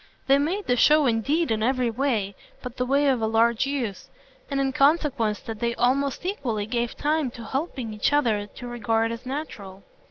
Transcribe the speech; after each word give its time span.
They 0.25 0.39
made 0.39 0.65
the 0.65 0.75
show 0.77 1.05
indeed 1.05 1.51
in 1.51 1.61
every 1.61 1.91
way 1.91 2.33
but 2.63 2.77
the 2.77 2.87
way 2.87 3.07
of 3.07 3.21
a 3.21 3.27
large 3.27 3.67
use 3.67 4.09
an 4.49 4.59
inconsequence 4.59 5.41
that 5.41 5.59
they 5.59 5.75
almost 5.75 6.25
equally 6.25 6.65
gave 6.65 6.97
time 6.97 7.29
to 7.29 7.45
helping 7.45 7.93
each 7.93 8.11
other 8.11 8.47
to 8.47 8.67
regard 8.67 9.11
as 9.11 9.27
natural. 9.27 9.83